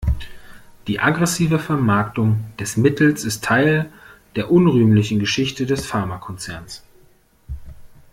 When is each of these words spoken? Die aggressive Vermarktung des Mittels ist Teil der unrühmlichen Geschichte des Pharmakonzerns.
Die 0.87 0.99
aggressive 0.99 1.59
Vermarktung 1.59 2.43
des 2.57 2.75
Mittels 2.75 3.23
ist 3.23 3.43
Teil 3.43 3.91
der 4.35 4.49
unrühmlichen 4.51 5.19
Geschichte 5.19 5.67
des 5.67 5.85
Pharmakonzerns. 5.85 6.83